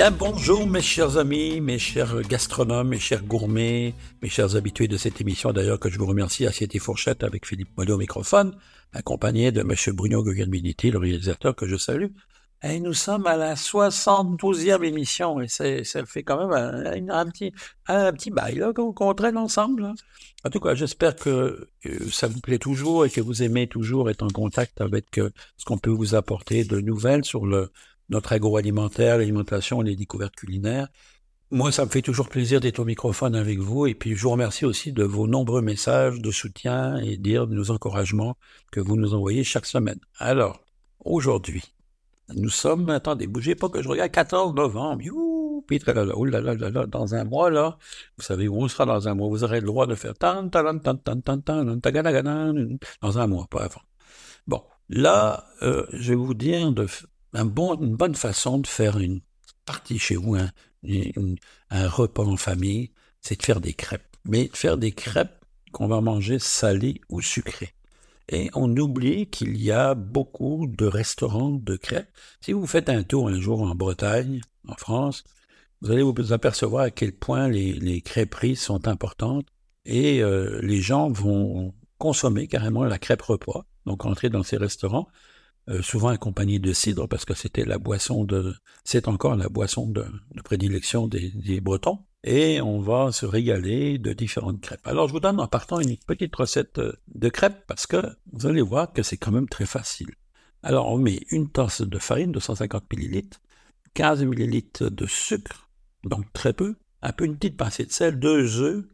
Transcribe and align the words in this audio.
Bien, 0.00 0.12
bonjour 0.12 0.66
mes 0.66 0.80
chers 0.80 1.18
amis, 1.18 1.60
mes 1.60 1.78
chers 1.78 2.22
gastronomes, 2.22 2.88
mes 2.88 2.98
chers 2.98 3.22
gourmets, 3.22 3.92
mes 4.22 4.30
chers 4.30 4.56
habitués 4.56 4.88
de 4.88 4.96
cette 4.96 5.20
émission, 5.20 5.52
d'ailleurs 5.52 5.78
que 5.78 5.90
je 5.90 5.98
vous 5.98 6.06
remercie, 6.06 6.46
Assiette 6.46 6.74
et 6.74 6.78
Fourchette 6.78 7.22
avec 7.22 7.44
Philippe 7.44 7.68
Mollet 7.76 7.92
au 7.92 7.98
microphone, 7.98 8.56
accompagné 8.94 9.52
de 9.52 9.62
Monsieur 9.62 9.92
Bruno 9.92 10.22
Guglielminetti, 10.22 10.90
le 10.90 10.96
réalisateur 11.00 11.54
que 11.54 11.66
je 11.66 11.76
salue. 11.76 12.06
Et 12.62 12.80
nous 12.80 12.94
sommes 12.94 13.26
à 13.26 13.36
la 13.36 13.56
72e 13.56 14.82
émission 14.84 15.38
et 15.38 15.48
ça 15.48 16.06
fait 16.06 16.22
quand 16.22 16.48
même 16.48 17.10
un, 17.10 17.26
petit, 17.26 17.52
un 17.86 18.10
petit 18.14 18.30
bail 18.30 18.64
qu'on 18.74 19.14
traîne 19.14 19.36
ensemble. 19.36 19.92
En 20.44 20.48
tout 20.50 20.60
cas, 20.60 20.74
j'espère 20.74 21.14
que 21.16 21.68
euh, 21.84 22.10
ça 22.10 22.26
vous 22.26 22.40
plaît 22.40 22.58
toujours 22.58 23.04
et 23.04 23.10
que 23.10 23.20
vous 23.20 23.42
aimez 23.42 23.66
toujours 23.66 24.08
être 24.08 24.22
en 24.22 24.28
contact 24.28 24.80
avec 24.80 25.18
euh, 25.18 25.30
ce 25.58 25.66
qu'on 25.66 25.76
peut 25.76 25.90
vous 25.90 26.14
apporter 26.14 26.64
de 26.64 26.80
nouvelles 26.80 27.24
sur 27.24 27.44
le, 27.44 27.70
notre 28.10 28.32
agroalimentaire, 28.32 29.18
l'alimentation, 29.18 29.80
les 29.80 29.96
découvertes 29.96 30.36
culinaires. 30.36 30.88
Moi, 31.52 31.72
ça 31.72 31.84
me 31.84 31.90
fait 31.90 32.02
toujours 32.02 32.28
plaisir 32.28 32.60
d'être 32.60 32.78
au 32.78 32.84
microphone 32.84 33.34
avec 33.34 33.58
vous 33.58 33.86
et 33.86 33.94
puis 33.94 34.14
je 34.14 34.22
vous 34.22 34.30
remercie 34.30 34.64
aussi 34.64 34.92
de 34.92 35.02
vos 35.02 35.26
nombreux 35.26 35.62
messages 35.62 36.20
de 36.20 36.30
soutien 36.30 36.96
et 36.98 37.16
de 37.16 37.44
nos 37.46 37.70
encouragements 37.70 38.36
que 38.70 38.78
vous 38.78 38.96
nous 38.96 39.14
envoyez 39.14 39.42
chaque 39.42 39.66
semaine. 39.66 39.98
Alors, 40.18 40.60
aujourd'hui, 41.04 41.64
nous 42.36 42.50
sommes, 42.50 42.88
attendez, 42.90 43.26
bougez 43.26 43.56
pas 43.56 43.68
que 43.68 43.82
je 43.82 43.88
regarde, 43.88 44.12
14 44.12 44.54
novembre, 44.54 45.02
puis 45.66 45.80
dans 45.80 47.14
un 47.14 47.24
mois, 47.24 47.50
là, 47.50 47.78
vous 48.16 48.24
savez 48.24 48.48
où 48.48 48.56
on 48.56 48.68
sera 48.68 48.86
dans 48.86 49.08
un 49.08 49.14
mois, 49.14 49.28
vous 49.28 49.44
aurez 49.44 49.60
le 49.60 49.66
droit 49.66 49.86
de 49.86 49.94
faire 49.94 50.14
tan, 50.14 50.48
tan, 50.48 50.78
tan, 50.78 50.96
tan, 50.96 51.20
tan, 51.20 51.40
tan, 51.40 51.64
dans 53.02 53.18
un 53.18 53.26
mois, 53.26 53.46
pas 53.50 53.64
avant. 53.64 53.80
Bon, 54.46 54.62
là, 54.88 55.46
euh, 55.62 55.86
je 55.92 56.10
vais 56.10 56.16
vous 56.16 56.34
dire 56.34 56.72
de, 56.72 56.86
une 57.34 57.96
bonne 57.96 58.14
façon 58.14 58.58
de 58.58 58.66
faire 58.66 58.98
une 58.98 59.20
partie 59.64 59.98
chez 59.98 60.16
vous, 60.16 60.36
un, 60.36 61.88
repas 61.88 62.24
en 62.24 62.36
famille, 62.36 62.90
c'est 63.20 63.38
de 63.38 63.44
faire 63.44 63.60
des 63.60 63.74
crêpes. 63.74 64.16
Mais 64.24 64.48
de 64.48 64.56
faire 64.56 64.76
des 64.76 64.92
crêpes 64.92 65.44
qu'on 65.72 65.86
va 65.86 66.00
manger 66.00 66.38
salées 66.38 67.00
ou 67.08 67.20
sucrées. 67.22 67.74
Et 68.28 68.50
on 68.54 68.76
oublie 68.76 69.26
qu'il 69.26 69.60
y 69.60 69.72
a 69.72 69.94
beaucoup 69.94 70.66
de 70.68 70.86
restaurants 70.86 71.50
de 71.50 71.76
crêpes. 71.76 72.10
Si 72.40 72.52
vous 72.52 72.66
faites 72.66 72.88
un 72.88 73.02
tour 73.02 73.28
un 73.28 73.40
jour 73.40 73.62
en 73.62 73.74
Bretagne, 73.74 74.40
en 74.68 74.74
France, 74.74 75.24
vous 75.80 75.90
allez 75.90 76.02
vous 76.02 76.32
apercevoir 76.32 76.84
à 76.84 76.90
quel 76.90 77.12
point 77.12 77.48
les, 77.48 77.72
les 77.72 78.02
crêperies 78.02 78.56
sont 78.56 78.86
importantes 78.86 79.46
et 79.84 80.22
euh, 80.22 80.60
les 80.62 80.80
gens 80.80 81.10
vont 81.10 81.74
consommer 81.98 82.46
carrément 82.46 82.84
la 82.84 82.98
crêpe 82.98 83.22
repas, 83.22 83.64
donc 83.86 84.04
entrer 84.04 84.28
dans 84.28 84.42
ces 84.42 84.56
restaurants 84.56 85.08
euh, 85.68 85.82
souvent 85.82 86.08
accompagné 86.08 86.58
de 86.58 86.72
cidre 86.72 87.06
parce 87.06 87.24
que 87.24 87.34
c'était 87.34 87.64
la 87.64 87.78
boisson 87.78 88.24
de, 88.24 88.54
c'est 88.84 89.08
encore 89.08 89.36
la 89.36 89.48
boisson 89.48 89.86
de, 89.86 90.04
prédilection 90.42 91.06
des, 91.06 91.60
Bretons. 91.60 92.00
Et 92.24 92.60
on 92.60 92.80
va 92.80 93.12
se 93.12 93.24
régaler 93.24 93.98
de 93.98 94.12
différentes 94.12 94.60
crêpes. 94.60 94.86
Alors 94.86 95.08
je 95.08 95.12
vous 95.12 95.20
donne 95.20 95.40
en 95.40 95.46
partant 95.46 95.80
une 95.80 95.96
petite 95.96 96.34
recette 96.36 96.78
euh, 96.78 96.92
de 97.14 97.28
crêpes 97.28 97.64
parce 97.66 97.86
que 97.86 97.98
vous 98.32 98.46
allez 98.46 98.62
voir 98.62 98.92
que 98.92 99.02
c'est 99.02 99.16
quand 99.16 99.32
même 99.32 99.48
très 99.48 99.66
facile. 99.66 100.10
Alors 100.62 100.88
on 100.88 100.98
met 100.98 101.20
une 101.30 101.50
tasse 101.50 101.82
de 101.82 101.98
farine 101.98 102.32
de 102.32 102.40
150 102.40 102.84
ml, 102.92 103.30
15 103.94 104.22
ml 104.22 104.90
de 104.90 105.06
sucre, 105.06 105.70
donc 106.04 106.30
très 106.32 106.52
peu, 106.52 106.76
un 107.02 107.12
peu 107.12 107.24
une 107.24 107.36
petite 107.36 107.56
pincée 107.56 107.86
de 107.86 107.92
sel, 107.92 108.18
deux 108.18 108.60
œufs, 108.60 108.84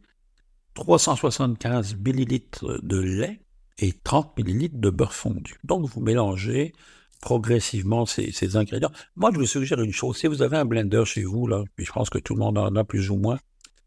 375 0.75 1.95
ml 1.95 2.39
de 2.83 2.99
lait, 2.99 3.41
et 3.79 3.93
30 3.93 4.37
ml 4.37 4.79
de 4.79 4.89
beurre 4.89 5.13
fondu. 5.13 5.57
Donc 5.63 5.87
vous 5.87 6.01
mélangez 6.01 6.73
progressivement 7.21 8.05
ces, 8.05 8.55
ingrédients. 8.55 8.91
Moi, 9.15 9.31
je 9.33 9.39
vous 9.39 9.45
suggère 9.45 9.81
une 9.81 9.91
chose. 9.91 10.17
Si 10.17 10.27
vous 10.27 10.41
avez 10.41 10.57
un 10.57 10.65
blender 10.65 11.03
chez 11.05 11.23
vous, 11.23 11.47
là, 11.47 11.63
puis 11.75 11.85
je 11.85 11.91
pense 11.91 12.09
que 12.09 12.19
tout 12.19 12.35
le 12.35 12.39
monde 12.39 12.57
en 12.57 12.75
a 12.75 12.83
plus 12.83 13.09
ou 13.09 13.15
moins, 13.15 13.39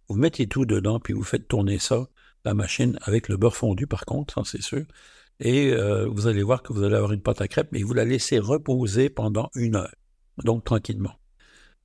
vous 0.09 0.17
mettez 0.17 0.47
tout 0.47 0.65
dedans, 0.67 0.99
puis 0.99 1.15
vous 1.15 1.23
faites 1.23 1.47
tourner 1.47 1.79
ça, 1.79 2.09
la 2.45 2.55
machine, 2.55 2.99
avec 3.03 3.29
le 3.29 3.37
beurre 3.37 3.57
fondu, 3.57 3.87
par 3.87 4.05
contre, 4.05 4.35
ça 4.35 4.43
c'est 4.45 4.63
sûr. 4.63 4.85
Et 5.39 5.73
euh, 5.73 6.07
vous 6.07 6.27
allez 6.27 6.43
voir 6.43 6.63
que 6.63 6.73
vous 6.73 6.83
allez 6.83 6.97
avoir 6.97 7.13
une 7.13 7.23
pâte 7.23 7.41
à 7.41 7.49
crêpes, 7.49 7.71
mais 7.73 7.83
vous 7.83 7.95
la 7.95 8.05
laissez 8.05 8.39
reposer 8.39 9.09
pendant 9.09 9.51
une 9.55 9.77
heure. 9.77 9.95
Donc 10.45 10.65
tranquillement. 10.65 11.15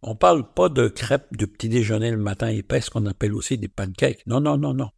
On 0.02 0.16
parle 0.16 0.52
pas 0.54 0.70
de 0.70 0.88
crêpes 0.88 1.36
de 1.38 1.46
petit 1.46 1.70
déjeuner 1.70 2.12
le 2.12 2.18
matin 2.18 2.48
épaisse 2.48 2.90
qu'on 2.90 3.06
appelle 3.06 3.34
aussi 3.34 3.58
des 3.58 3.68
pancakes. 3.68 4.26
Non, 4.28 4.40
non, 4.42 4.58
non, 4.58 4.74
non. 4.74 4.90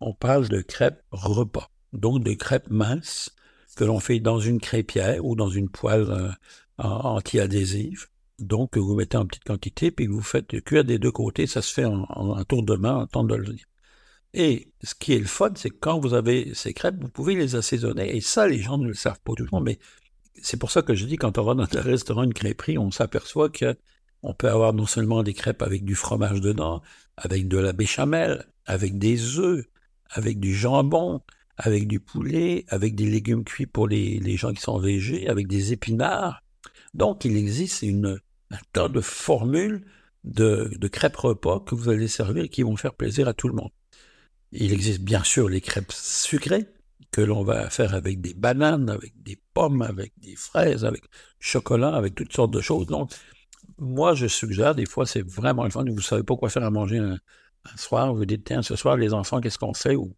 On 0.00 0.12
parle 0.12 0.48
de 0.48 0.60
crêpes 0.60 1.02
repas 1.10 1.70
donc 1.96 2.22
des 2.22 2.36
crêpes 2.36 2.70
minces 2.70 3.30
que 3.76 3.84
l'on 3.84 4.00
fait 4.00 4.20
dans 4.20 4.40
une 4.40 4.60
crêpière 4.60 5.24
ou 5.24 5.36
dans 5.36 5.50
une 5.50 5.68
poêle 5.68 6.06
euh, 6.10 6.30
anti-adhésive. 6.78 8.06
Donc, 8.38 8.76
vous 8.76 8.94
mettez 8.94 9.16
en 9.16 9.26
petite 9.26 9.44
quantité, 9.44 9.90
puis 9.90 10.06
vous 10.06 10.20
faites 10.20 10.60
cuire 10.62 10.84
des 10.84 10.98
deux 10.98 11.10
côtés, 11.10 11.46
ça 11.46 11.62
se 11.62 11.72
fait 11.72 11.84
en, 11.84 12.34
un 12.36 12.44
tour 12.44 12.62
de 12.62 12.74
main, 12.76 12.96
en 12.96 13.06
temps 13.06 13.24
de 13.24 13.34
le 13.34 13.54
dire. 13.54 13.66
Et 14.34 14.68
ce 14.82 14.94
qui 14.94 15.14
est 15.14 15.18
le 15.18 15.24
fun, 15.24 15.52
c'est 15.54 15.70
que 15.70 15.78
quand 15.80 15.98
vous 15.98 16.12
avez 16.12 16.52
ces 16.54 16.74
crêpes, 16.74 17.00
vous 17.00 17.08
pouvez 17.08 17.34
les 17.34 17.54
assaisonner. 17.54 18.14
Et 18.14 18.20
ça, 18.20 18.46
les 18.46 18.58
gens 18.58 18.76
ne 18.76 18.86
le 18.86 18.94
savent 18.94 19.20
pas 19.20 19.32
toujours, 19.34 19.62
mais 19.62 19.78
c'est 20.42 20.58
pour 20.58 20.70
ça 20.70 20.82
que 20.82 20.94
je 20.94 21.06
dis, 21.06 21.16
quand 21.16 21.38
on 21.38 21.44
va 21.44 21.54
dans 21.54 21.64
un 21.64 21.80
restaurant, 21.80 22.22
une 22.22 22.34
crêperie, 22.34 22.76
on 22.76 22.90
s'aperçoit 22.90 23.48
que 23.48 23.76
on 24.22 24.34
peut 24.34 24.48
avoir 24.48 24.72
non 24.72 24.86
seulement 24.86 25.22
des 25.22 25.34
crêpes 25.34 25.62
avec 25.62 25.84
du 25.84 25.94
fromage 25.94 26.40
dedans, 26.40 26.82
avec 27.16 27.48
de 27.48 27.58
la 27.58 27.72
béchamel, 27.72 28.46
avec 28.66 28.98
des 28.98 29.38
œufs, 29.38 29.64
avec 30.10 30.40
du 30.40 30.54
jambon, 30.54 31.22
avec 31.56 31.86
du 31.86 32.00
poulet, 32.00 32.64
avec 32.68 32.94
des 32.94 33.06
légumes 33.06 33.44
cuits 33.44 33.66
pour 33.66 33.88
les, 33.88 34.18
les 34.18 34.36
gens 34.36 34.52
qui 34.52 34.60
sont 34.60 34.78
végés, 34.78 35.28
avec 35.28 35.46
des 35.46 35.72
épinards. 35.72 36.42
Donc, 36.94 37.24
il 37.24 37.36
existe 37.36 37.82
une, 37.82 38.20
un 38.50 38.58
tas 38.72 38.88
de 38.88 39.00
formules 39.00 39.86
de, 40.24 40.70
de 40.76 40.88
crêpes 40.88 41.16
repas 41.16 41.60
que 41.60 41.74
vous 41.74 41.88
allez 41.88 42.08
servir 42.08 42.44
et 42.44 42.48
qui 42.48 42.62
vont 42.62 42.76
faire 42.76 42.94
plaisir 42.94 43.28
à 43.28 43.34
tout 43.34 43.48
le 43.48 43.54
monde. 43.54 43.70
Il 44.52 44.72
existe 44.72 45.00
bien 45.00 45.24
sûr 45.24 45.48
les 45.48 45.60
crêpes 45.60 45.92
sucrées 45.92 46.66
que 47.10 47.20
l'on 47.20 47.44
va 47.44 47.70
faire 47.70 47.94
avec 47.94 48.20
des 48.20 48.34
bananes, 48.34 48.90
avec 48.90 49.14
des 49.22 49.40
pommes, 49.54 49.82
avec 49.82 50.12
des 50.18 50.36
fraises, 50.36 50.84
avec 50.84 51.04
chocolat, 51.40 51.94
avec 51.94 52.14
toutes 52.14 52.32
sortes 52.32 52.52
de 52.52 52.60
choses. 52.60 52.86
Donc, 52.86 53.10
moi, 53.78 54.14
je 54.14 54.26
suggère, 54.26 54.74
des 54.74 54.86
fois, 54.86 55.06
c'est 55.06 55.26
vraiment 55.26 55.64
le 55.64 55.70
fun. 55.70 55.84
Vous 55.86 56.00
savez 56.00 56.22
pas 56.22 56.36
quoi 56.36 56.48
faire 56.48 56.64
à 56.64 56.70
manger 56.70 56.98
un, 56.98 57.18
un 57.72 57.76
soir. 57.76 58.14
Vous 58.14 58.24
dites, 58.26 58.44
tiens, 58.44 58.62
ce 58.62 58.76
soir, 58.76 58.96
les 58.96 59.12
enfants, 59.12 59.40
qu'est-ce 59.40 59.58
qu'on 59.58 59.74
fait? 59.74 59.96
Ou 59.96 60.14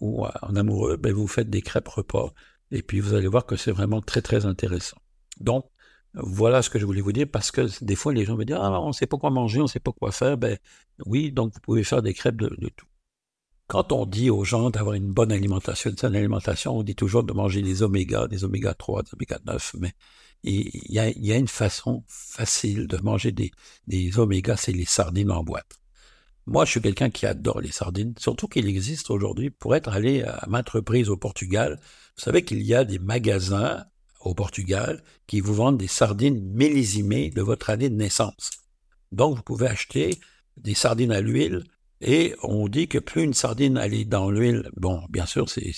ou 0.00 0.24
en 0.24 0.56
amoureux, 0.56 0.96
ben 0.96 1.12
vous 1.12 1.26
faites 1.26 1.50
des 1.50 1.62
crêpes 1.62 1.88
repas. 1.88 2.32
Et 2.70 2.82
puis 2.82 3.00
vous 3.00 3.14
allez 3.14 3.28
voir 3.28 3.46
que 3.46 3.56
c'est 3.56 3.72
vraiment 3.72 4.00
très 4.00 4.22
très 4.22 4.46
intéressant. 4.46 4.96
Donc, 5.40 5.66
voilà 6.14 6.62
ce 6.62 6.70
que 6.70 6.78
je 6.78 6.86
voulais 6.86 7.00
vous 7.00 7.12
dire 7.12 7.26
parce 7.30 7.50
que 7.50 7.68
des 7.84 7.96
fois 7.96 8.12
les 8.12 8.24
gens 8.24 8.36
me 8.36 8.44
disent 8.44 8.56
Ah, 8.58 8.80
on 8.80 8.88
ne 8.88 8.92
sait 8.92 9.06
pas 9.06 9.18
quoi 9.18 9.30
manger, 9.30 9.60
on 9.60 9.64
ne 9.64 9.68
sait 9.68 9.80
pas 9.80 9.92
quoi 9.92 10.12
faire. 10.12 10.36
Ben 10.38 10.58
oui, 11.06 11.32
donc 11.32 11.54
vous 11.54 11.60
pouvez 11.60 11.84
faire 11.84 12.02
des 12.02 12.14
crêpes 12.14 12.36
de, 12.36 12.48
tout. 12.76 12.86
Quand 13.68 13.92
on 13.92 14.06
dit 14.06 14.30
aux 14.30 14.44
gens 14.44 14.70
d'avoir 14.70 14.94
une 14.94 15.12
bonne 15.12 15.32
alimentation, 15.32 15.90
une 15.90 15.96
saine 15.96 16.16
alimentation, 16.16 16.76
on 16.78 16.82
dit 16.82 16.94
toujours 16.94 17.24
de 17.24 17.32
manger 17.32 17.62
des 17.62 17.82
oméga, 17.82 18.28
des 18.28 18.44
oméga 18.44 18.74
3, 18.74 19.02
des 19.02 19.14
oméga 19.14 19.38
9, 19.46 19.76
mais 19.78 19.92
il 20.42 20.70
y 20.92 20.98
a, 20.98 21.08
il 21.08 21.24
y 21.24 21.32
a 21.32 21.36
une 21.36 21.48
façon 21.48 22.04
facile 22.08 22.88
de 22.88 22.98
manger 22.98 23.32
des, 23.32 23.52
des 23.86 24.18
oméga, 24.18 24.56
c'est 24.56 24.72
les 24.72 24.84
sardines 24.84 25.30
en 25.30 25.44
boîte. 25.44 25.81
Moi, 26.46 26.64
je 26.64 26.72
suis 26.72 26.80
quelqu'un 26.80 27.10
qui 27.10 27.26
adore 27.26 27.60
les 27.60 27.70
sardines, 27.70 28.14
surtout 28.18 28.48
qu'il 28.48 28.66
existe 28.66 29.10
aujourd'hui, 29.10 29.50
pour 29.50 29.76
être 29.76 29.90
allé 29.90 30.22
à 30.22 30.44
maintes 30.48 30.70
reprises 30.70 31.08
au 31.08 31.16
Portugal, 31.16 31.78
vous 32.16 32.22
savez 32.22 32.44
qu'il 32.44 32.62
y 32.62 32.74
a 32.74 32.84
des 32.84 32.98
magasins 32.98 33.84
au 34.20 34.34
Portugal 34.34 35.02
qui 35.26 35.40
vous 35.40 35.54
vendent 35.54 35.78
des 35.78 35.86
sardines 35.86 36.40
millésimées 36.52 37.30
de 37.30 37.42
votre 37.42 37.70
année 37.70 37.88
de 37.88 37.94
naissance. 37.94 38.50
Donc, 39.12 39.36
vous 39.36 39.42
pouvez 39.42 39.68
acheter 39.68 40.18
des 40.56 40.74
sardines 40.74 41.12
à 41.12 41.20
l'huile 41.20 41.64
et 42.00 42.34
on 42.42 42.68
dit 42.68 42.88
que 42.88 42.98
plus 42.98 43.22
une 43.22 43.34
sardine 43.34 43.78
allait 43.78 44.04
dans 44.04 44.30
l'huile, 44.30 44.68
bon, 44.76 45.02
bien 45.08 45.26
sûr, 45.26 45.48
c'est, 45.48 45.72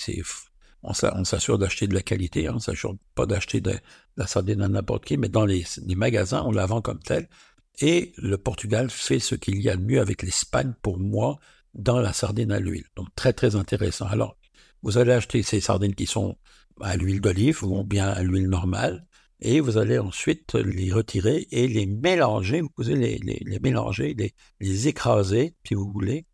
on 0.81 1.23
s'assure 1.23 1.59
d'acheter 1.59 1.87
de 1.87 1.93
la 1.93 2.01
qualité, 2.01 2.47
hein, 2.47 2.53
on 2.55 2.59
s'assure 2.59 2.95
pas 3.13 3.27
d'acheter 3.27 3.61
de, 3.61 3.75
la 4.17 4.27
sardine 4.27 4.61
à 4.61 4.67
n'importe 4.67 5.05
qui, 5.05 5.17
mais 5.17 5.29
dans 5.29 5.45
les 5.45 5.65
magasins, 5.95 6.43
on 6.45 6.51
la 6.51 6.65
vend 6.65 6.81
comme 6.81 6.99
telle. 6.99 7.27
Et 7.79 8.13
le 8.17 8.37
Portugal 8.37 8.89
fait 8.89 9.19
ce 9.19 9.35
qu'il 9.35 9.61
y 9.61 9.69
a 9.69 9.75
de 9.75 9.81
mieux 9.81 9.99
avec 9.99 10.23
l'Espagne 10.23 10.73
pour 10.81 10.99
moi 10.99 11.37
dans 11.73 11.99
la 11.99 12.13
sardine 12.13 12.51
à 12.51 12.59
l'huile. 12.59 12.85
Donc 12.95 13.07
très 13.15 13.33
très 13.33 13.55
intéressant. 13.55 14.05
Alors, 14.05 14.37
vous 14.81 14.97
allez 14.97 15.11
acheter 15.11 15.43
ces 15.43 15.59
sardines 15.59 15.95
qui 15.95 16.05
sont 16.05 16.37
à 16.81 16.95
l'huile 16.95 17.21
d'olive 17.21 17.63
ou 17.63 17.83
bien 17.83 18.07
à 18.07 18.23
l'huile 18.23 18.49
normale 18.49 19.05
et 19.41 19.59
vous 19.59 19.77
allez 19.77 19.99
ensuite 19.99 20.55
les 20.55 20.91
retirer 20.91 21.47
et 21.51 21.67
les 21.67 21.85
mélanger. 21.85 22.61
Vous 22.61 22.69
pouvez 22.69 22.95
les, 22.95 23.59
mélanger, 23.59 24.15
les, 24.59 24.87
écraser 24.87 25.55
si 25.67 25.73
vous 25.73 25.91
voulez 25.91 26.25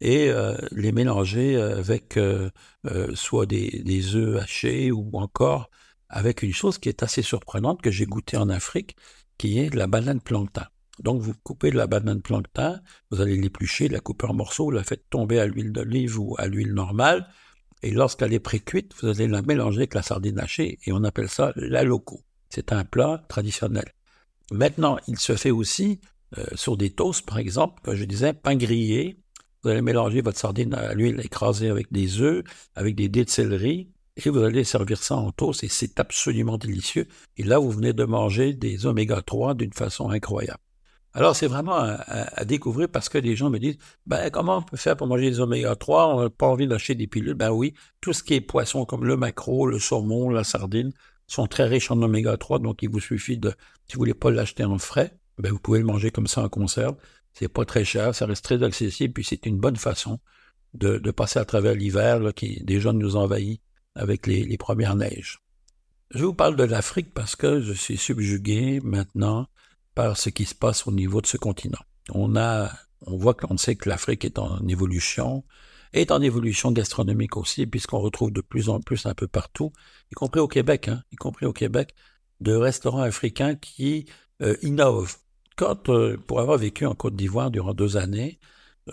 et 0.00 0.30
euh, 0.30 0.56
les 0.72 0.92
mélanger 0.92 1.56
avec 1.56 2.16
euh, 2.16 2.50
euh, 2.86 3.14
soit 3.14 3.46
des, 3.46 3.82
des 3.84 4.16
œufs 4.16 4.42
hachés 4.42 4.90
ou 4.90 5.10
encore 5.14 5.70
avec 6.12 6.42
une 6.42 6.52
chose 6.52 6.78
qui 6.78 6.88
est 6.88 7.02
assez 7.02 7.22
surprenante 7.22 7.80
que 7.80 7.90
j'ai 7.90 8.04
goûté 8.04 8.36
en 8.36 8.50
Afrique, 8.50 8.96
qui 9.38 9.58
est 9.58 9.74
la 9.74 9.86
banane 9.86 10.20
plantain. 10.20 10.66
Donc 11.00 11.20
vous 11.20 11.34
coupez 11.42 11.70
la 11.70 11.86
banane 11.86 12.22
plantain, 12.22 12.80
vous 13.10 13.20
allez 13.20 13.36
l'éplucher, 13.36 13.88
la 13.88 14.00
couper 14.00 14.26
en 14.26 14.34
morceaux, 14.34 14.70
la 14.70 14.84
faites 14.84 15.08
tomber 15.10 15.38
à 15.38 15.46
l'huile 15.46 15.72
d'olive 15.72 16.18
ou 16.18 16.36
à 16.38 16.46
l'huile 16.46 16.74
normale, 16.74 17.28
et 17.82 17.90
lorsqu'elle 17.90 18.32
est 18.32 18.40
pré-cuite, 18.40 18.92
vous 19.00 19.08
allez 19.08 19.26
la 19.26 19.42
mélanger 19.42 19.78
avec 19.78 19.94
la 19.94 20.02
sardine 20.02 20.38
hachée, 20.38 20.78
et 20.84 20.92
on 20.92 21.02
appelle 21.02 21.28
ça 21.28 21.52
la 21.56 21.82
loco. 21.82 22.22
C'est 22.48 22.72
un 22.72 22.84
plat 22.84 23.24
traditionnel. 23.28 23.92
Maintenant, 24.52 24.98
il 25.08 25.18
se 25.18 25.34
fait 25.36 25.50
aussi 25.50 26.00
euh, 26.38 26.44
sur 26.54 26.76
des 26.76 26.90
toasts, 26.90 27.26
par 27.26 27.38
exemple, 27.38 27.80
comme 27.82 27.94
je 27.94 28.04
disais, 28.04 28.32
pain 28.34 28.54
grillé. 28.54 29.18
Vous 29.62 29.70
allez 29.70 29.82
mélanger 29.82 30.20
votre 30.20 30.38
sardine 30.38 30.74
à 30.74 30.94
l'huile 30.94 31.20
écrasée 31.24 31.70
avec 31.70 31.92
des 31.92 32.20
œufs, 32.20 32.44
avec 32.74 32.94
des 32.94 33.08
dés 33.08 33.24
de 33.24 33.30
céleri, 33.30 33.90
et 34.16 34.28
vous 34.28 34.40
allez 34.40 34.64
servir 34.64 35.02
ça 35.02 35.16
en 35.16 35.32
toast, 35.32 35.64
et 35.64 35.68
c'est 35.68 35.98
absolument 35.98 36.58
délicieux. 36.58 37.08
Et 37.36 37.42
là, 37.42 37.58
vous 37.58 37.70
venez 37.70 37.92
de 37.92 38.04
manger 38.04 38.52
des 38.52 38.86
oméga 38.86 39.22
3 39.22 39.54
d'une 39.54 39.72
façon 39.72 40.10
incroyable. 40.10 40.60
Alors, 41.14 41.36
c'est 41.36 41.46
vraiment 41.46 41.76
à, 41.76 42.44
découvrir 42.44 42.88
parce 42.88 43.08
que 43.08 43.18
les 43.18 43.36
gens 43.36 43.50
me 43.50 43.58
disent, 43.58 43.76
ben, 44.06 44.30
comment 44.30 44.58
on 44.58 44.62
peut 44.62 44.78
faire 44.78 44.96
pour 44.96 45.06
manger 45.06 45.30
des 45.30 45.40
oméga 45.40 45.76
3? 45.76 46.14
On 46.14 46.22
n'a 46.22 46.30
pas 46.30 46.46
envie 46.46 46.66
d'acheter 46.66 46.94
des 46.94 47.06
pilules. 47.06 47.34
Ben 47.34 47.50
oui, 47.50 47.74
tout 48.00 48.14
ce 48.14 48.22
qui 48.22 48.34
est 48.34 48.40
poisson 48.40 48.86
comme 48.86 49.04
le 49.04 49.16
maquereau, 49.16 49.66
le 49.66 49.78
saumon, 49.78 50.30
la 50.30 50.44
sardine 50.44 50.92
sont 51.26 51.46
très 51.46 51.64
riches 51.64 51.90
en 51.90 52.00
oméga 52.00 52.36
3. 52.36 52.60
Donc, 52.60 52.82
il 52.82 52.88
vous 52.88 53.00
suffit 53.00 53.36
de, 53.36 53.50
si 53.86 53.94
vous 53.94 54.00
voulez 54.00 54.14
pas 54.14 54.30
l'acheter 54.30 54.64
en 54.64 54.78
frais, 54.78 55.18
ben, 55.38 55.52
vous 55.52 55.58
pouvez 55.58 55.80
le 55.80 55.84
manger 55.84 56.10
comme 56.10 56.26
ça 56.26 56.42
en 56.42 56.48
conserve. 56.48 56.96
C'est 57.34 57.48
pas 57.48 57.64
très 57.66 57.84
cher, 57.84 58.14
ça 58.14 58.26
reste 58.26 58.44
très 58.44 58.62
accessible, 58.62 59.12
puis 59.12 59.24
c'est 59.24 59.46
une 59.46 59.58
bonne 59.58 59.76
façon 59.76 60.18
de, 60.74 60.98
passer 61.10 61.38
à 61.38 61.44
travers 61.44 61.74
l'hiver 61.74 62.20
qui 62.34 62.62
déjà 62.64 62.92
nous 62.92 63.16
envahit 63.16 63.60
avec 63.94 64.26
les, 64.26 64.44
les 64.44 64.58
premières 64.58 64.96
neiges. 64.96 65.40
Je 66.10 66.24
vous 66.24 66.34
parle 66.34 66.56
de 66.56 66.64
l'Afrique 66.64 67.12
parce 67.14 67.36
que 67.36 67.60
je 67.60 67.72
suis 67.72 67.96
subjugué 67.96 68.80
maintenant 68.82 69.48
par 69.94 70.16
ce 70.16 70.30
qui 70.30 70.44
se 70.44 70.54
passe 70.54 70.86
au 70.86 70.92
niveau 70.92 71.20
de 71.20 71.26
ce 71.26 71.36
continent. 71.36 71.80
On 72.10 72.36
a, 72.36 72.70
on 73.06 73.16
voit 73.16 73.34
qu'on 73.34 73.56
sait 73.56 73.76
que 73.76 73.88
l'Afrique 73.88 74.24
est 74.24 74.38
en 74.38 74.66
évolution, 74.68 75.44
est 75.92 76.10
en 76.10 76.22
évolution 76.22 76.72
gastronomique 76.72 77.36
aussi, 77.36 77.66
puisqu'on 77.66 77.98
retrouve 77.98 78.32
de 78.32 78.40
plus 78.40 78.68
en 78.68 78.80
plus 78.80 79.06
un 79.06 79.14
peu 79.14 79.26
partout, 79.26 79.72
y 80.10 80.14
compris 80.14 80.40
au 80.40 80.48
Québec, 80.48 80.88
hein, 80.88 81.02
y 81.12 81.16
compris 81.16 81.46
au 81.46 81.52
Québec, 81.52 81.94
de 82.40 82.54
restaurants 82.54 83.02
africains 83.02 83.54
qui 83.54 84.06
euh, 84.42 84.56
innovent. 84.62 85.16
Quand, 85.56 85.90
euh, 85.90 86.16
pour 86.16 86.40
avoir 86.40 86.58
vécu 86.58 86.86
en 86.86 86.94
Côte 86.94 87.14
d'Ivoire 87.14 87.50
durant 87.50 87.74
deux 87.74 87.96
années, 87.96 88.40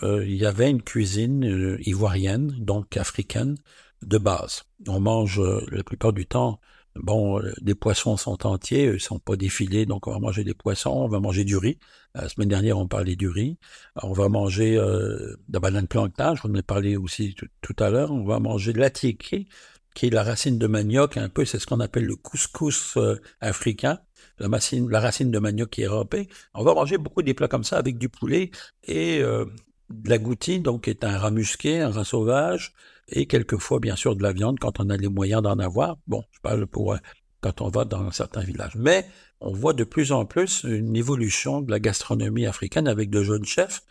euh, 0.04 0.24
il 0.26 0.36
y 0.36 0.46
avait 0.46 0.70
une 0.70 0.84
cuisine 0.84 1.78
ivoirienne, 1.80 2.52
donc 2.60 2.98
africaine, 2.98 3.56
de 4.04 4.18
base. 4.18 4.64
On 4.88 5.00
mange 5.00 5.42
la 5.72 5.84
plupart 5.84 6.14
du 6.14 6.26
temps 6.26 6.60
Bon, 7.02 7.40
euh, 7.40 7.54
des 7.62 7.76
poissons 7.76 8.18
sont 8.18 8.46
entiers, 8.46 8.86
ils 8.86 9.00
sont 9.00 9.20
pas 9.20 9.36
défilés, 9.36 9.86
donc 9.86 10.08
on 10.08 10.12
va 10.12 10.20
manger 10.20 10.44
des 10.44 10.54
poissons, 10.54 10.92
on 10.92 11.08
va 11.08 11.20
manger 11.20 11.44
du 11.44 11.58
riz. 11.58 11.80
La 12.16 12.28
semaine 12.28 12.50
dernière, 12.50 12.78
on 12.78 12.88
parlait 12.88 13.16
du 13.16 13.30
riz. 13.30 13.58
On 14.02 14.14
va 14.14 14.30
manger 14.30 14.78
euh, 14.78 15.38
de 15.48 15.54
la 15.54 15.60
banane 15.60 15.88
plancton, 15.88 16.36
je 16.36 16.42
vous 16.42 16.50
en 16.50 16.56
ai 16.56 16.64
parlé 16.64 16.98
aussi 16.98 17.36
tout, 17.62 17.76
à 17.80 17.90
l'heure. 17.90 18.12
On 18.12 18.26
va 18.26 18.40
manger 18.40 18.74
de 18.74 18.80
l'atiéké, 18.80 19.48
qui 19.96 20.08
est 20.08 20.10
la 20.10 20.24
racine 20.24 20.58
de 20.58 20.68
manioc, 20.68 21.18
un 21.18 21.30
peu, 21.30 21.46
c'est 21.46 21.60
ce 21.60 21.68
qu'on 21.68 21.80
appelle 21.80 22.06
le 22.06 22.16
couscous 22.16 22.98
euh, 22.98 23.20
africain, 23.42 24.00
la 24.40 24.48
racine, 24.48 24.90
la 24.90 25.00
racine 25.00 25.32
de 25.32 25.40
manioc 25.40 25.70
qui 25.70 25.84
est 25.84 25.88
râpée. 25.88 26.28
On 26.54 26.64
va 26.64 26.74
manger 26.74 26.98
beaucoup 26.98 27.22
des 27.22 27.34
plats 27.34 27.48
comme 27.48 27.64
ça 27.64 27.78
avec 27.78 27.98
du 27.98 28.10
poulet 28.10 28.52
et 28.84 29.22
euh, 29.22 29.46
de 29.90 30.10
la 30.10 30.18
goutine, 30.18 30.64
donc 30.64 30.84
qui 30.84 30.90
est 30.90 31.04
un 31.04 31.18
rat 31.18 31.32
musqué, 31.32 31.82
un 31.82 31.92
rat 31.92 32.06
sauvage, 32.06 32.74
et 33.12 33.26
quelquefois, 33.26 33.80
bien 33.80 33.96
sûr, 33.96 34.16
de 34.16 34.24
la 34.24 34.34
viande 34.34 34.60
quand 34.60 34.80
on 34.80 34.90
a 34.90 34.98
les 34.98 35.08
moyens 35.08 35.42
d'en 35.42 35.60
avoir. 35.60 35.98
Bon, 36.08 36.24
je 36.32 36.40
parle 36.42 36.68
pour 36.68 36.94
euh, 36.94 36.98
quand 37.42 37.62
on 37.62 37.70
va 37.70 37.86
dans 37.86 38.12
certains 38.12 38.42
villages. 38.42 38.76
Mais 38.76 39.06
on 39.42 39.54
voit 39.54 39.74
de 39.74 39.84
plus 39.84 40.12
en 40.12 40.26
plus 40.26 40.64
une 40.64 40.96
évolution 40.96 41.62
de 41.62 41.72
la 41.72 41.80
gastronomie 41.80 42.46
africaine 42.46 42.88
avec 42.88 43.10
de 43.10 43.24
jeunes 43.24 43.46
chefs 43.46 43.82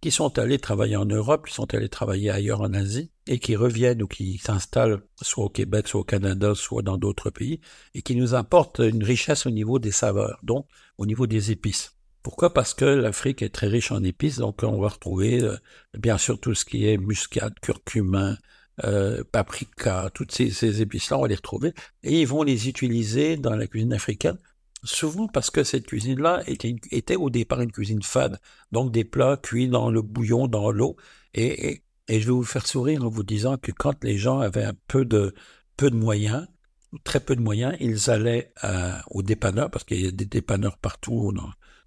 qui 0.00 0.10
sont 0.10 0.38
allés 0.38 0.58
travailler 0.58 0.96
en 0.96 1.06
Europe, 1.06 1.46
qui 1.48 1.54
sont 1.54 1.74
allés 1.74 1.88
travailler 1.88 2.30
ailleurs 2.30 2.60
en 2.60 2.72
Asie, 2.72 3.10
et 3.26 3.40
qui 3.40 3.56
reviennent 3.56 4.02
ou 4.02 4.06
qui 4.06 4.38
s'installent 4.38 5.02
soit 5.20 5.44
au 5.44 5.48
Québec, 5.48 5.88
soit 5.88 6.00
au 6.00 6.04
Canada, 6.04 6.54
soit 6.54 6.82
dans 6.82 6.98
d'autres 6.98 7.30
pays, 7.30 7.60
et 7.94 8.02
qui 8.02 8.14
nous 8.14 8.34
apportent 8.34 8.78
une 8.78 9.02
richesse 9.02 9.46
au 9.46 9.50
niveau 9.50 9.78
des 9.78 9.90
saveurs, 9.90 10.38
donc 10.44 10.66
au 10.98 11.06
niveau 11.06 11.26
des 11.26 11.50
épices. 11.50 11.96
Pourquoi? 12.22 12.52
Parce 12.54 12.74
que 12.74 12.84
l'Afrique 12.84 13.42
est 13.42 13.48
très 13.48 13.68
riche 13.68 13.90
en 13.90 14.02
épices, 14.04 14.38
donc 14.38 14.62
on 14.62 14.80
va 14.80 14.88
retrouver 14.88 15.42
euh, 15.42 15.56
bien 15.98 16.18
sûr 16.18 16.38
tout 16.38 16.54
ce 16.54 16.64
qui 16.64 16.86
est 16.86 16.98
muscade, 16.98 17.54
curcumin, 17.60 18.36
euh, 18.84 19.24
paprika, 19.32 20.10
toutes 20.14 20.32
ces, 20.32 20.82
épices-là, 20.82 21.18
on 21.18 21.22
va 21.22 21.28
les 21.28 21.34
retrouver, 21.34 21.72
et 22.02 22.20
ils 22.20 22.26
vont 22.26 22.42
les 22.42 22.68
utiliser 22.68 23.36
dans 23.36 23.56
la 23.56 23.66
cuisine 23.66 23.92
africaine, 23.92 24.38
souvent 24.84 25.26
parce 25.26 25.50
que 25.50 25.64
cette 25.64 25.86
cuisine-là 25.86 26.42
était, 26.46 27.16
au 27.16 27.30
départ 27.30 27.60
une 27.60 27.72
cuisine 27.72 28.02
fade, 28.02 28.38
donc 28.70 28.92
des 28.92 29.04
plats 29.04 29.36
cuits 29.36 29.68
dans 29.68 29.90
le 29.90 30.02
bouillon, 30.02 30.46
dans 30.46 30.70
l'eau, 30.70 30.96
et, 31.34 31.82
et, 32.08 32.20
je 32.20 32.26
vais 32.26 32.32
vous 32.32 32.44
faire 32.44 32.66
sourire 32.66 33.04
en 33.04 33.08
vous 33.08 33.24
disant 33.24 33.56
que 33.58 33.72
quand 33.72 34.02
les 34.04 34.16
gens 34.16 34.38
avaient 34.40 34.64
un 34.64 34.76
peu 34.86 35.04
de, 35.04 35.34
peu 35.76 35.90
de 35.90 35.96
moyens, 35.96 36.46
très 37.04 37.20
peu 37.20 37.36
de 37.36 37.42
moyens, 37.42 37.76
ils 37.80 38.10
allaient 38.10 38.52
au 39.10 39.22
dépanneur, 39.22 39.70
parce 39.70 39.84
qu'il 39.84 40.00
y 40.00 40.06
a 40.06 40.10
des 40.10 40.24
dépanneurs 40.24 40.78
partout 40.78 41.34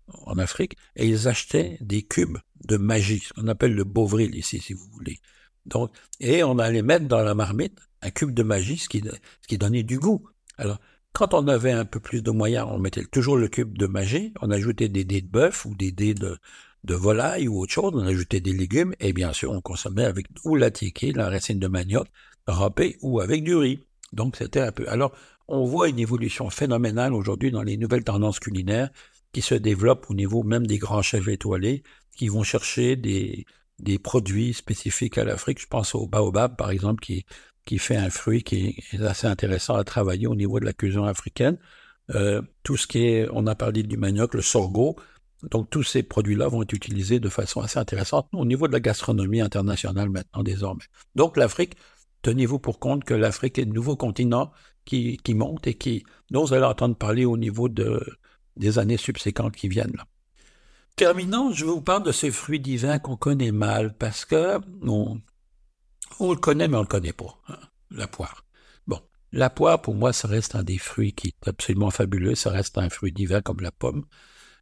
en 0.08 0.38
Afrique, 0.38 0.76
et 0.96 1.08
ils 1.08 1.28
achetaient 1.28 1.78
des 1.80 2.04
cubes 2.04 2.38
de 2.66 2.78
magie, 2.78 3.20
ce 3.20 3.34
qu'on 3.34 3.48
appelle 3.48 3.74
le 3.74 3.84
bovril 3.84 4.36
ici, 4.36 4.60
si 4.60 4.74
vous 4.74 4.88
voulez. 4.92 5.20
Donc, 5.66 5.92
et 6.20 6.44
on 6.44 6.58
allait 6.60 6.82
mettre 6.82 7.08
dans 7.08 7.22
la 7.22 7.36
marmite 7.36 7.78
un 8.02 8.10
cube 8.10 8.34
de 8.34 8.44
magie, 8.44 8.78
ce 8.78 8.90
qui, 8.90 9.04
ce 9.50 9.56
donnait 9.56 9.84
du 9.84 10.00
goût. 10.00 10.28
Alors, 10.58 10.80
quand 11.14 11.34
on 11.34 11.48
avait 11.48 11.72
un 11.72 11.86
peu 11.86 12.00
plus 12.00 12.22
de 12.22 12.32
moyens, 12.32 12.68
on 12.70 12.80
mettait 12.80 13.04
toujours 13.06 13.38
le 13.38 13.48
cube 13.48 13.78
de 13.78 13.86
magie, 13.86 14.34
on 14.42 14.50
ajoutait 14.50 14.90
des 14.90 15.04
dés 15.04 15.22
de 15.22 15.28
bœuf 15.28 15.66
ou 15.66 15.76
des 15.76 15.92
dés 15.92 16.14
de, 16.14 16.38
de 16.84 16.96
volaille 16.96 17.48
ou 17.48 17.60
autre 17.60 17.74
chose, 17.74 17.92
on 17.94 18.06
ajoutait 18.06 18.40
des 18.40 18.54
légumes, 18.54 18.94
et 19.00 19.14
bien 19.14 19.34
sûr, 19.34 19.52
on 19.52 19.62
consommait 19.62 20.06
avec 20.06 20.28
ou 20.46 20.56
la 20.56 20.72
tiquée, 20.72 21.12
la 21.12 21.30
racine 21.30 21.60
de 21.60 21.68
manioc, 21.68 22.08
râpée, 22.48 22.98
ou 23.02 23.20
avec 23.20 23.44
du 23.44 23.56
riz. 23.56 23.86
Donc, 24.14 24.36
c'était 24.36 24.62
un 24.62 24.72
peu. 24.72 24.88
Alors, 24.90 25.12
on 25.48 25.66
voit 25.66 25.90
une 25.90 26.00
évolution 26.00 26.50
phénoménale 26.50 27.14
aujourd'hui 27.14 27.52
dans 27.52 27.64
les 27.64 27.78
nouvelles 27.78 28.04
tendances 28.04 28.40
culinaires 28.40 28.90
qui 29.34 29.42
se 29.42 29.56
développent 29.56 30.10
au 30.10 30.14
niveau 30.14 30.44
même 30.44 30.66
des 30.66 30.78
grands 30.78 31.02
chefs 31.02 31.28
étoilés, 31.28 31.84
qui 32.16 32.28
vont 32.28 32.44
chercher 32.44 32.96
des, 32.96 33.46
des 33.82 34.00
produits 34.00 34.54
spécifiques 34.54 35.18
à 35.18 35.24
l'Afrique. 35.24 35.60
Je 35.60 35.68
pense 35.68 35.96
au 35.96 36.08
baobab, 36.08 36.56
par 36.56 36.72
exemple, 36.72 37.04
qui, 37.04 37.26
fait 37.78 37.96
un 37.96 38.10
fruit 38.10 38.44
qui 38.44 38.76
est 38.94 39.02
assez 39.02 39.28
intéressant 39.28 39.76
à 39.76 39.84
travailler 39.84 40.28
au 40.28 40.36
niveau 40.36 40.60
de 40.60 40.66
la 40.66 40.74
cuisine 40.74 41.06
africaine. 41.06 41.58
Euh, 42.12 42.42
tout 42.64 42.78
ce 42.78 42.88
qui 42.88 43.06
est, 43.06 43.28
on 43.32 43.48
a 43.48 43.56
parlé 43.56 43.84
du 43.84 43.98
manioc, 43.98 44.34
le 44.34 44.42
sorgho. 44.42 44.96
Donc 45.50 45.70
tous 45.70 45.84
ces 45.84 46.04
produits-là 46.04 46.48
vont 46.48 46.62
être 46.62 46.74
utilisés 46.74 47.20
de 47.20 47.30
façon 47.30 47.62
assez 47.62 47.80
intéressante 47.80 48.28
au 48.34 48.46
niveau 48.46 48.68
de 48.68 48.74
la 48.74 48.80
gastronomie 48.80 49.42
internationale 49.42 50.10
maintenant 50.10 50.44
désormais. 50.44 50.84
Donc 51.16 51.36
l'Afrique, 51.36 51.76
tenez-vous 52.22 52.60
pour 52.60 52.80
compte 52.80 53.04
que 53.04 53.16
l'Afrique 53.16 53.58
est 53.58 53.64
un 53.64 53.74
nouveau 53.74 53.96
continent 53.96 54.52
qui, 54.86 55.18
qui 55.18 55.34
monte 55.34 55.66
et 55.66 55.74
qui, 55.74 56.04
dont 56.30 56.46
vous 56.46 56.54
allez 56.54 56.66
entendre 56.66 56.96
parler 56.96 57.26
au 57.26 57.38
niveau 57.38 57.70
de, 57.70 58.06
des 58.58 58.78
années 58.78 58.98
subséquentes 58.98 59.56
qui 59.56 59.68
viennent. 59.68 59.94
Là. 59.98 60.06
Terminant, 61.02 61.52
je 61.52 61.66
vous 61.66 61.82
parle 61.82 62.04
de 62.04 62.12
ce 62.12 62.30
fruit 62.30 62.60
divin 62.60 63.00
qu'on 63.00 63.18
connaît 63.18 63.52
mal 63.52 63.98
parce 63.98 64.24
que 64.24 64.60
on, 64.84 65.20
le 66.20 66.36
connaît 66.36 66.68
mais 66.68 66.78
on 66.78 66.82
le 66.82 66.86
connaît 66.86 67.12
pas. 67.12 67.42
Hein, 67.48 67.58
la 67.90 68.06
poire. 68.06 68.46
Bon, 68.86 69.00
la 69.32 69.50
poire 69.50 69.82
pour 69.82 69.96
moi 69.96 70.14
ça 70.14 70.28
reste 70.28 70.54
un 70.54 70.62
des 70.62 70.78
fruits 70.78 71.14
qui 71.14 71.30
est 71.30 71.48
absolument 71.48 71.90
fabuleux. 71.90 72.36
Ça 72.36 72.52
reste 72.52 72.78
un 72.78 72.88
fruit 72.92 73.12
divin 73.12 73.42
comme 73.42 73.62
la 73.62 73.72
pomme, 73.72 74.06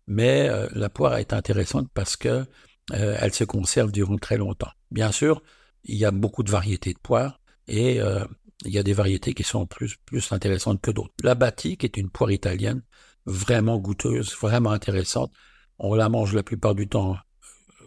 mais 0.08 0.48
euh, 0.48 0.70
la 0.72 0.88
poire 0.88 1.18
est 1.18 1.34
intéressante 1.34 1.90
parce 1.94 2.16
que 2.16 2.46
euh, 2.94 3.18
elle 3.20 3.34
se 3.34 3.44
conserve 3.44 3.92
durant 3.92 4.18
très 4.18 4.38
longtemps. 4.38 4.72
Bien 4.92 5.12
sûr, 5.12 5.44
il 5.84 5.98
y 5.98 6.06
a 6.06 6.12
beaucoup 6.12 6.44
de 6.44 6.52
variétés 6.52 6.94
de 6.94 7.00
poires 7.00 7.42
et 7.68 8.00
euh, 8.00 8.24
il 8.64 8.72
y 8.72 8.78
a 8.78 8.84
des 8.84 8.94
variétés 8.94 9.34
qui 9.34 9.44
sont 9.44 9.66
plus 9.66 9.98
plus 10.06 10.32
intéressantes 10.32 10.80
que 10.80 10.92
d'autres. 10.92 11.14
La 11.22 11.36
Bati, 11.36 11.78
est 11.82 11.98
une 11.98 12.10
poire 12.10 12.32
italienne, 12.32 12.82
vraiment 13.26 13.78
goûteuse, 13.78 14.38
vraiment 14.40 14.72
intéressante 14.72 15.34
on 15.80 15.96
la 15.96 16.10
mange 16.10 16.34
la 16.34 16.44
plupart 16.44 16.76
du 16.76 16.88
temps 16.88 17.18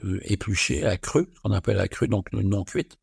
euh, 0.04 0.18
épluchée, 0.24 0.84
à 0.84 0.96
cru, 0.96 1.28
ce 1.34 1.40
qu'on 1.40 1.52
appelle 1.52 1.78
à 1.78 1.88
cru, 1.88 2.08
donc 2.08 2.32
non 2.32 2.64
cuite. 2.64 2.98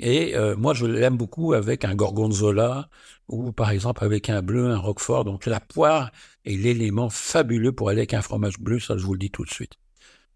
Et 0.00 0.36
euh, 0.36 0.56
moi, 0.56 0.74
je 0.74 0.86
l'aime 0.86 1.16
beaucoup 1.16 1.54
avec 1.54 1.84
un 1.84 1.94
gorgonzola 1.94 2.88
ou 3.28 3.52
par 3.52 3.70
exemple 3.70 4.04
avec 4.04 4.30
un 4.30 4.42
bleu, 4.42 4.70
un 4.70 4.78
roquefort. 4.78 5.24
Donc 5.24 5.46
la 5.46 5.60
poire 5.60 6.10
est 6.44 6.56
l'élément 6.56 7.10
fabuleux 7.10 7.72
pour 7.72 7.88
aller 7.88 8.00
avec 8.00 8.14
un 8.14 8.22
fromage 8.22 8.58
bleu, 8.58 8.78
ça 8.78 8.96
je 8.96 9.04
vous 9.04 9.14
le 9.14 9.18
dis 9.18 9.30
tout 9.30 9.44
de 9.44 9.50
suite. 9.50 9.74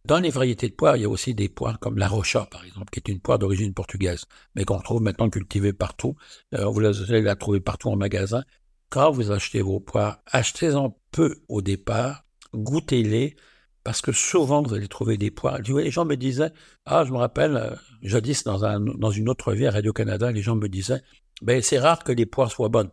Dans 0.04 0.18
les 0.18 0.30
variétés 0.30 0.68
de 0.68 0.74
poires, 0.74 0.96
il 0.96 1.02
y 1.02 1.04
a 1.04 1.08
aussi 1.08 1.32
des 1.32 1.48
poires 1.48 1.78
comme 1.78 1.96
la 1.96 2.08
rocha, 2.08 2.46
par 2.50 2.64
exemple, 2.64 2.90
qui 2.90 2.98
est 2.98 3.12
une 3.12 3.20
poire 3.20 3.38
d'origine 3.38 3.72
portugaise, 3.72 4.24
mais 4.56 4.64
qu'on 4.64 4.80
trouve 4.80 5.00
maintenant 5.00 5.30
cultivée 5.30 5.72
partout. 5.72 6.16
Euh, 6.54 6.66
vous 6.66 6.84
allez 6.84 7.22
la 7.22 7.36
trouver 7.36 7.60
partout 7.60 7.88
en 7.88 7.96
magasin. 7.96 8.42
Quand 8.88 9.12
vous 9.12 9.30
achetez 9.30 9.62
vos 9.62 9.78
poires, 9.78 10.18
achetez-en 10.26 10.98
peu 11.12 11.36
au 11.48 11.62
départ, 11.62 12.24
goûtez-les, 12.52 13.36
parce 13.84 14.00
que 14.00 14.12
souvent 14.12 14.62
vous 14.62 14.74
allez 14.74 14.88
trouver 14.88 15.16
des 15.16 15.30
poires. 15.30 15.58
Les 15.58 15.90
gens 15.90 16.04
me 16.04 16.16
disaient, 16.16 16.52
ah, 16.86 17.04
je 17.04 17.12
me 17.12 17.18
rappelle, 17.18 17.56
euh, 17.56 17.74
jadis 18.02 18.44
dans, 18.44 18.64
un, 18.64 18.80
dans 18.80 19.10
une 19.10 19.28
autre 19.28 19.52
vie 19.52 19.66
à 19.66 19.70
Radio-Canada, 19.72 20.32
les 20.32 20.42
gens 20.42 20.56
me 20.56 20.68
disaient, 20.68 21.02
ben 21.42 21.62
c'est 21.62 21.78
rare 21.78 22.04
que 22.04 22.12
les 22.12 22.26
poires 22.26 22.50
soient 22.50 22.68
bonnes. 22.68 22.90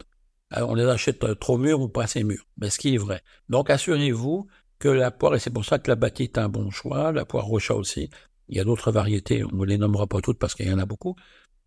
on 0.56 0.74
les 0.76 0.86
achète 0.86 1.24
euh, 1.24 1.36
trop 1.36 1.58
mûres 1.58 1.82
ou 1.82 1.90
pas 1.90 2.04
assez 2.04 2.24
mûres. 2.24 2.46
Ben, 2.58 2.70
ce 2.70 2.80
qui 2.80 2.96
est 2.96 2.98
vrai. 2.98 3.22
Donc 3.50 3.70
assurez-vous 3.70 4.48
que 4.80 4.90
la 4.90 5.12
poire, 5.12 5.36
et 5.36 5.40
c'est 5.40 5.52
pour 5.52 5.66
ça 5.66 5.78
que 5.80 5.90
la 5.90 5.96
bâtie 5.96 6.24
est 6.24 6.38
un 6.38 6.50
bon 6.50 6.72
choix, 6.72 7.12
la 7.12 7.26
poire 7.26 7.46
rocha 7.46 7.76
aussi. 7.76 8.10
Il 8.48 8.58
y 8.58 8.60
a 8.60 8.64
d'autres 8.64 8.92
variétés, 8.92 9.44
on 9.44 9.58
ne 9.58 9.66
les 9.66 9.78
nommera 9.78 10.08
pas 10.08 10.22
toutes 10.22 10.40
parce 10.40 10.56
qu'il 10.56 10.68
y 10.68 10.74
en 10.74 10.80
a 10.80 10.86
beaucoup, 10.86 11.16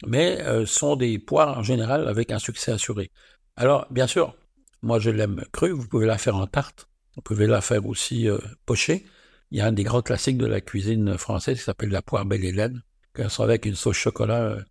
mais 0.07 0.41
euh, 0.43 0.67
sont 0.67 0.97
des 0.97 1.19
poires 1.19 1.59
en 1.59 1.63
général 1.63 2.09
avec 2.09 2.33
un 2.33 2.39
succès 2.39 2.73
assuré. 2.73 3.13
Alors, 3.57 3.87
bien 3.91 4.07
sûr, 4.07 4.35
moi 4.83 4.99
je 4.99 5.11
l'aime 5.11 5.45
crue, 5.53 5.71
vous 5.71 5.87
pouvez 5.87 6.07
la 6.07 6.19
faire 6.19 6.37
en 6.37 6.47
tarte, 6.47 6.89
vous 7.17 7.23
pouvez 7.23 7.47
la 7.47 7.61
faire 7.61 7.87
aussi 7.87 8.29
euh, 8.29 8.39
pochée. 8.67 9.07
il 9.51 9.59
y 9.59 9.61
a 9.61 9.67
un 9.67 9.73
des 9.73 9.85
grands 9.85 10.03
classiques 10.03 10.39
de 10.39 10.47
la 10.47 10.61
cuisine 10.61 11.19
française 11.19 11.59
qui 11.59 11.65
s'appelle 11.65 11.91
la 11.91 12.03
poire 12.03 12.25
belle 12.25 12.45
Hélène, 12.45 12.83
qui 13.15 13.23
sert 13.29 13.41
avec 13.43 13.67
une 13.67 13.75
sauce 13.75 13.97
chocolat, 13.97 14.43
euh, 14.43 14.63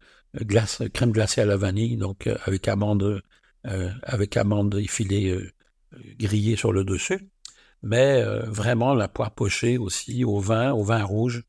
glace, 0.44 0.82
crème 0.94 1.12
glacée 1.12 1.42
à 1.42 1.46
la 1.46 1.58
vanille, 1.58 1.98
donc 1.98 2.28
euh, 2.28 2.38
avec 2.46 2.68
amandes, 2.68 3.22
euh, 3.68 3.90
avec 4.04 4.38
amandes 4.38 4.76
effilées 4.76 5.38
grillées 6.18 6.56
sur 6.56 6.72
le 6.72 6.84
dessus. 6.84 7.30
Mais 7.84 8.24
vraiment 8.46 8.94
la 8.94 9.08
poire 9.08 9.32
pochée 9.34 9.80
aussi 9.80 10.24
au 10.24 10.40
vin, 10.40 10.72
au 10.72 10.84
vin 10.84 11.04
rouge. 11.04 11.44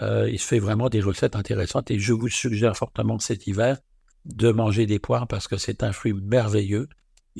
il 0.00 0.38
se 0.38 0.46
fait 0.46 0.58
vraiment 0.58 0.90
des 0.90 1.00
recettes 1.00 1.34
intéressantes 1.34 1.90
et 1.90 1.98
je 1.98 2.12
vous 2.12 2.28
suggère 2.28 2.76
fortement 2.76 3.18
cet 3.18 3.46
hiver 3.46 3.78
de 4.26 4.50
manger 4.50 4.84
des 4.84 4.98
poires 4.98 5.26
parce 5.26 5.48
que 5.48 5.56
c'est 5.56 5.82
un 5.82 5.92
fruit 5.92 6.12
merveilleux. 6.12 6.88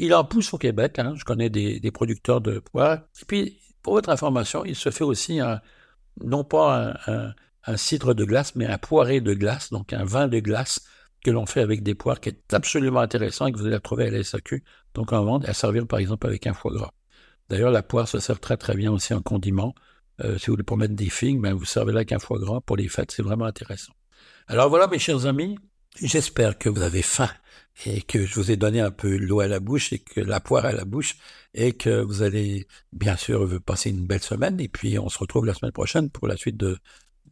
Il 0.00 0.14
en 0.14 0.24
pousse 0.24 0.54
au 0.54 0.58
Québec, 0.58 1.00
hein. 1.00 1.14
je 1.16 1.24
connais 1.24 1.50
des, 1.50 1.90
producteurs 1.90 2.40
de 2.40 2.60
poires. 2.60 3.00
Et 3.20 3.24
puis, 3.26 3.58
pour 3.82 3.94
votre 3.94 4.10
information, 4.10 4.64
il 4.64 4.76
se 4.76 4.90
fait 4.90 5.02
aussi 5.02 5.40
un, 5.40 5.60
non 6.22 6.44
pas 6.44 6.94
un, 7.08 7.76
cidre 7.76 8.14
de 8.14 8.24
glace, 8.24 8.54
mais 8.54 8.66
un 8.66 8.78
poiré 8.78 9.20
de 9.20 9.34
glace, 9.34 9.70
donc 9.70 9.92
un 9.92 10.04
vin 10.04 10.28
de 10.28 10.38
glace 10.38 10.86
que 11.24 11.32
l'on 11.32 11.46
fait 11.46 11.60
avec 11.60 11.82
des 11.82 11.96
poires 11.96 12.20
qui 12.20 12.28
est 12.28 12.54
absolument 12.54 13.00
intéressant 13.00 13.46
et 13.46 13.52
que 13.52 13.58
vous 13.58 13.66
allez 13.66 13.80
trouver 13.80 14.06
à 14.06 14.10
la 14.10 14.22
SAQ, 14.22 14.62
donc 14.94 15.12
en 15.12 15.24
vente, 15.24 15.48
à 15.48 15.52
servir 15.52 15.86
par 15.86 15.98
exemple 15.98 16.28
avec 16.28 16.46
un 16.46 16.54
foie 16.54 16.72
gras. 16.72 16.92
D'ailleurs, 17.48 17.72
la 17.72 17.82
poire 17.82 18.06
se 18.06 18.20
sert 18.20 18.38
très 18.38 18.56
très 18.56 18.76
bien 18.76 18.92
aussi 18.92 19.14
en 19.14 19.20
condiment. 19.20 19.74
Euh, 20.20 20.38
si 20.38 20.46
vous 20.46 20.52
voulez 20.52 20.62
pour 20.62 20.76
mettre 20.76 20.94
des 20.94 21.10
figues, 21.10 21.40
ben, 21.40 21.54
vous 21.54 21.64
servez 21.64 21.92
là 21.92 21.98
avec 21.98 22.12
un 22.12 22.20
foie 22.20 22.38
gras 22.38 22.60
pour 22.60 22.76
les 22.76 22.88
fêtes, 22.88 23.10
c'est 23.10 23.22
vraiment 23.22 23.46
intéressant. 23.46 23.92
Alors 24.46 24.68
voilà 24.68 24.86
mes 24.86 25.00
chers 25.00 25.26
amis, 25.26 25.58
J'espère 26.00 26.56
que 26.58 26.68
vous 26.68 26.82
avez 26.82 27.02
faim 27.02 27.30
et 27.84 28.02
que 28.02 28.24
je 28.24 28.34
vous 28.36 28.52
ai 28.52 28.56
donné 28.56 28.80
un 28.80 28.92
peu 28.92 29.16
l'eau 29.16 29.40
à 29.40 29.48
la 29.48 29.58
bouche 29.58 29.92
et 29.92 29.98
que 29.98 30.20
la 30.20 30.38
poire 30.38 30.64
à 30.64 30.72
la 30.72 30.84
bouche 30.84 31.16
et 31.54 31.72
que 31.72 32.02
vous 32.02 32.22
allez 32.22 32.68
bien 32.92 33.16
sûr 33.16 33.60
passer 33.62 33.90
une 33.90 34.06
belle 34.06 34.22
semaine 34.22 34.60
et 34.60 34.68
puis 34.68 34.98
on 34.98 35.08
se 35.08 35.18
retrouve 35.18 35.44
la 35.44 35.54
semaine 35.54 35.72
prochaine 35.72 36.08
pour 36.08 36.28
la 36.28 36.36
suite 36.36 36.56
de, 36.56 36.78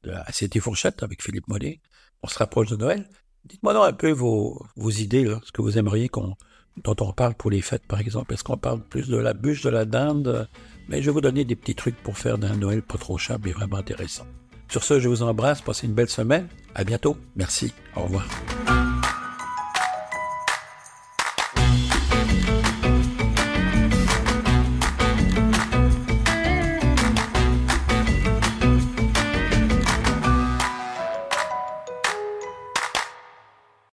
de 0.02 0.10
Assiette 0.10 0.58
Fourchette 0.58 1.04
avec 1.04 1.22
Philippe 1.22 1.46
Mollet. 1.46 1.80
On 2.22 2.26
se 2.26 2.38
rapproche 2.38 2.68
de 2.68 2.76
Noël. 2.76 3.08
Dites-moi 3.44 3.72
donc 3.72 3.84
un 3.84 3.92
peu 3.92 4.10
vos, 4.10 4.66
vos 4.74 4.90
idées, 4.90 5.24
là, 5.24 5.40
ce 5.44 5.52
que 5.52 5.62
vous 5.62 5.78
aimeriez 5.78 6.08
qu'on 6.08 6.34
dont 6.82 6.96
on 7.00 7.12
parle 7.12 7.34
pour 7.34 7.50
les 7.50 7.62
fêtes 7.62 7.86
par 7.86 8.00
exemple. 8.00 8.34
Est-ce 8.34 8.42
qu'on 8.42 8.58
parle 8.58 8.82
plus 8.82 9.08
de 9.08 9.16
la 9.16 9.32
bûche, 9.32 9.62
de 9.62 9.70
la 9.70 9.84
dinde? 9.84 10.48
Mais 10.88 11.02
je 11.02 11.06
vais 11.06 11.12
vous 11.12 11.20
donner 11.20 11.44
des 11.44 11.56
petits 11.56 11.76
trucs 11.76 12.02
pour 12.02 12.18
faire 12.18 12.36
d'un 12.36 12.56
Noël 12.56 12.82
pas 12.82 12.98
trop 12.98 13.16
cher 13.16 13.38
mais 13.44 13.52
vraiment 13.52 13.76
intéressant. 13.76 14.26
Sur 14.68 14.82
ce, 14.82 14.98
je 14.98 15.08
vous 15.08 15.22
embrasse, 15.22 15.62
passez 15.62 15.86
une 15.86 15.94
belle 15.94 16.08
semaine. 16.08 16.48
À 16.76 16.84
bientôt. 16.84 17.16
Merci. 17.36 17.72
Au 17.96 18.02
revoir. 18.02 18.28